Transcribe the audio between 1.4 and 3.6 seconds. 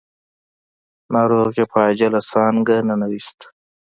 يې په عاجله څانګه ننوېست.